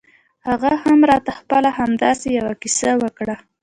[0.47, 3.35] هغه هم راته خپله همداسې يوه کيسه وکړه.